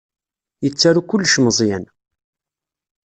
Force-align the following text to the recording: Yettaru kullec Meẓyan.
Yettaru 0.63 1.01
kullec 1.03 1.35
Meẓyan. 1.43 1.85